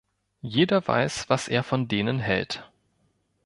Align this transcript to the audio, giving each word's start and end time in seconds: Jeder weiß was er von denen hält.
Jeder 0.41 0.87
weiß 0.87 1.29
was 1.29 1.47
er 1.47 1.61
von 1.61 1.87
denen 1.87 2.17
hält. 2.17 2.67